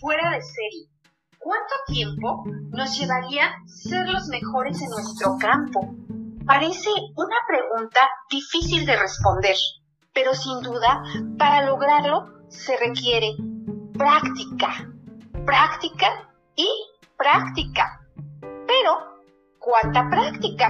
[0.00, 0.88] fuera de serie.
[1.38, 5.80] ¿Cuánto tiempo nos llevaría ser los mejores en nuestro campo?
[6.46, 8.00] Parece una pregunta
[8.30, 9.56] difícil de responder,
[10.12, 11.02] pero sin duda,
[11.38, 13.34] para lograrlo se requiere
[13.96, 14.88] práctica,
[15.46, 16.68] práctica y
[17.16, 18.00] práctica.
[18.40, 19.20] Pero,
[19.58, 20.68] ¿cuánta práctica?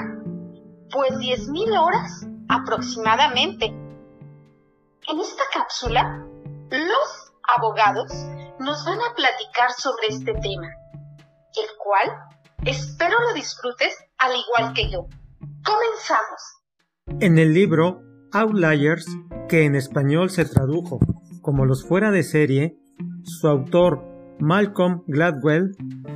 [0.90, 3.66] Pues 10.000 horas aproximadamente.
[3.66, 6.24] En esta cápsula,
[6.70, 8.12] los abogados
[8.62, 12.08] nos van a platicar sobre este tema, el cual
[12.64, 15.06] espero lo disfrutes al igual que yo.
[15.64, 17.20] Comenzamos.
[17.20, 19.06] En el libro Outliers,
[19.48, 21.00] que en español se tradujo
[21.42, 22.78] como Los fuera de serie,
[23.24, 24.04] su autor
[24.38, 25.72] Malcolm Gladwell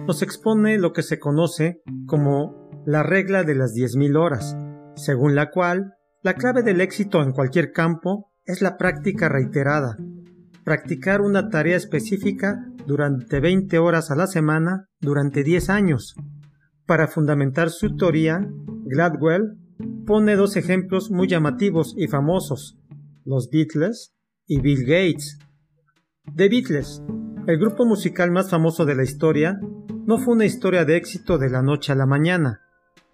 [0.06, 4.56] nos expone lo que se conoce como la regla de las 10.000 horas,
[4.94, 9.96] según la cual la clave del éxito en cualquier campo es la práctica reiterada.
[10.66, 16.16] Practicar una tarea específica durante 20 horas a la semana durante 10 años.
[16.86, 18.40] Para fundamentar su teoría,
[18.84, 19.58] Gladwell
[20.04, 22.80] pone dos ejemplos muy llamativos y famosos,
[23.24, 25.38] los Beatles y Bill Gates.
[26.34, 27.00] The Beatles,
[27.46, 29.60] el grupo musical más famoso de la historia,
[30.04, 32.62] no fue una historia de éxito de la noche a la mañana.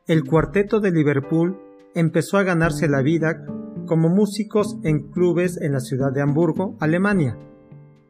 [0.07, 1.59] El cuarteto de Liverpool
[1.95, 3.45] empezó a ganarse la vida
[3.87, 7.37] como músicos en clubes en la ciudad de Hamburgo, Alemania,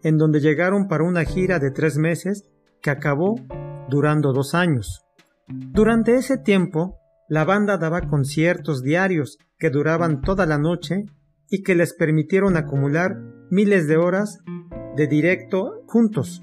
[0.03, 2.49] en donde llegaron para una gira de tres meses
[2.81, 3.37] que acabó
[3.89, 5.05] durando dos años.
[5.49, 11.05] Durante ese tiempo, la banda daba conciertos diarios que duraban toda la noche
[11.49, 13.17] y que les permitieron acumular
[13.51, 14.39] miles de horas
[14.97, 16.43] de directo juntos.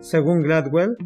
[0.00, 0.96] Según Gladwell,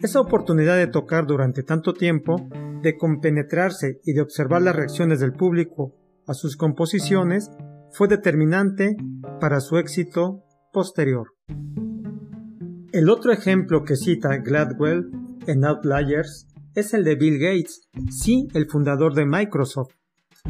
[0.00, 2.48] esa oportunidad de tocar durante tanto tiempo,
[2.82, 5.94] de compenetrarse y de observar las reacciones del público
[6.28, 7.50] a sus composiciones
[7.90, 8.96] fue determinante
[9.40, 11.28] para su éxito posterior.
[12.92, 15.10] El otro ejemplo que cita Gladwell
[15.46, 19.94] en Outliers es el de Bill Gates, sí el fundador de Microsoft,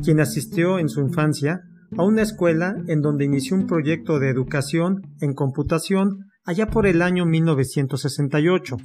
[0.02, 1.62] quien asistió en su infancia
[1.96, 7.02] a una escuela en donde inició un proyecto de educación en computación allá por el
[7.02, 8.76] año 1968,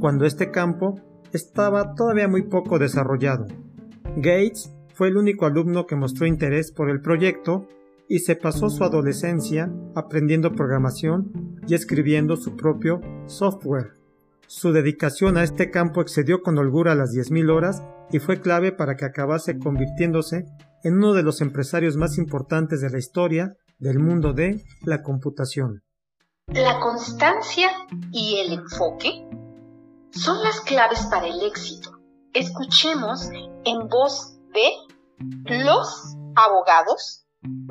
[0.00, 1.00] cuando este campo
[1.32, 3.46] estaba todavía muy poco desarrollado.
[4.16, 7.66] Gates fue el único alumno que mostró interés por el proyecto
[8.08, 13.94] y se pasó su adolescencia aprendiendo programación y escribiendo su propio software.
[14.46, 18.96] Su dedicación a este campo excedió con holgura las 10.000 horas y fue clave para
[18.96, 20.44] que acabase convirtiéndose
[20.84, 25.82] en uno de los empresarios más importantes de la historia del mundo de la computación.
[26.48, 27.70] La constancia
[28.10, 29.26] y el enfoque
[30.10, 31.98] son las claves para el éxito.
[32.34, 33.30] Escuchemos
[33.64, 37.26] en voz de los abogados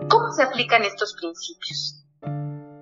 [0.10, 2.06] cómo se aplican estos principios.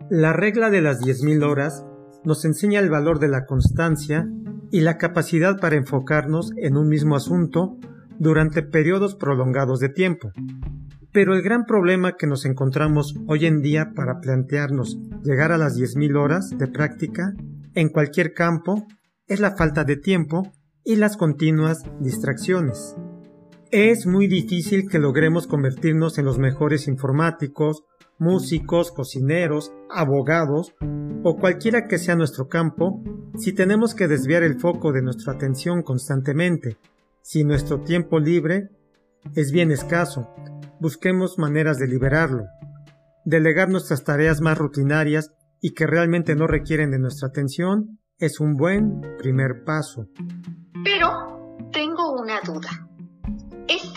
[0.09, 1.85] La regla de las 10.000 horas
[2.23, 4.27] nos enseña el valor de la constancia
[4.71, 7.77] y la capacidad para enfocarnos en un mismo asunto
[8.17, 10.31] durante periodos prolongados de tiempo.
[11.11, 15.77] Pero el gran problema que nos encontramos hoy en día para plantearnos llegar a las
[15.77, 17.33] 10.000 horas de práctica
[17.73, 18.85] en cualquier campo
[19.27, 20.51] es la falta de tiempo
[20.83, 22.95] y las continuas distracciones.
[23.71, 27.83] Es muy difícil que logremos convertirnos en los mejores informáticos,
[28.17, 30.73] músicos, cocineros, abogados
[31.23, 33.03] o cualquiera que sea nuestro campo,
[33.37, 36.77] si tenemos que desviar el foco de nuestra atención constantemente,
[37.21, 38.69] si nuestro tiempo libre
[39.35, 40.33] es bien escaso,
[40.79, 42.45] busquemos maneras de liberarlo,
[43.23, 45.31] delegar nuestras tareas más rutinarias
[45.61, 50.07] y que realmente no requieren de nuestra atención es un buen primer paso.
[50.83, 52.89] Pero tengo una duda.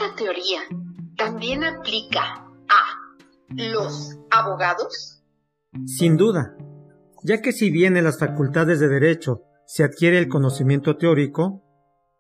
[0.02, 0.60] ¿Esta teoría
[1.16, 5.22] también aplica a los abogados?
[5.86, 6.56] Sin duda,
[7.22, 11.62] ya que si bien en las facultades de Derecho se adquiere el conocimiento teórico,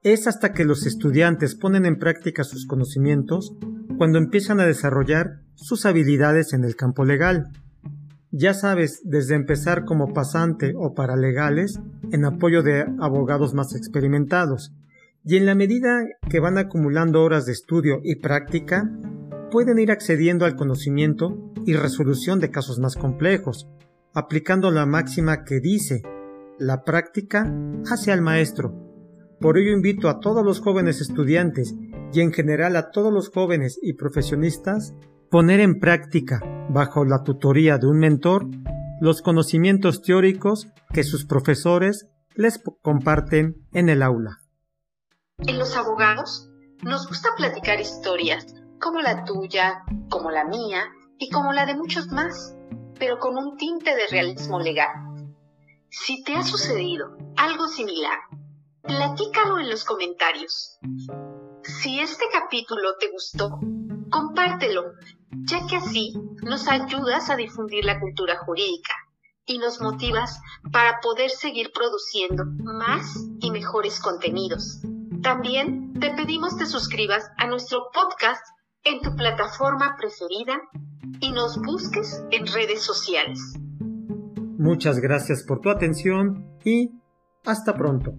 [0.02, 3.52] es hasta que los estudiantes ponen en práctica sus conocimientos
[3.98, 7.50] cuando empiezan a desarrollar sus habilidades en el campo legal.
[8.30, 11.80] Ya sabes, desde empezar como pasante o paralegales
[12.12, 14.72] en apoyo de abogados más experimentados,
[15.24, 18.90] y en la medida que van acumulando horas de estudio y práctica,
[19.50, 23.68] pueden ir accediendo al conocimiento y resolución de casos más complejos,
[24.14, 26.02] aplicando la máxima que dice,
[26.58, 27.52] la práctica
[27.90, 28.74] hace al maestro.
[29.40, 31.74] Por ello invito a todos los jóvenes estudiantes
[32.12, 34.94] y en general a todos los jóvenes y profesionistas
[35.30, 38.46] poner en práctica, bajo la tutoría de un mentor,
[39.00, 44.41] los conocimientos teóricos que sus profesores les comparten en el aula.
[45.46, 46.48] En los abogados
[46.82, 48.46] nos gusta platicar historias
[48.80, 50.84] como la tuya, como la mía
[51.18, 52.54] y como la de muchos más
[53.02, 54.88] pero con un tinte de realismo legal.
[55.90, 58.16] Si te ha sucedido algo similar,
[58.80, 60.78] platícalo en los comentarios.
[61.64, 63.58] Si este capítulo te gustó,
[64.08, 64.84] compártelo,
[65.32, 68.94] ya que así nos ayudas a difundir la cultura jurídica
[69.46, 70.40] y nos motivas
[70.70, 74.80] para poder seguir produciendo más y mejores contenidos.
[75.22, 78.44] También te pedimos te suscribas a nuestro podcast
[78.82, 80.60] en tu plataforma preferida
[81.20, 83.38] y nos busques en redes sociales.
[84.58, 86.90] Muchas gracias por tu atención y
[87.44, 88.14] hasta pronto.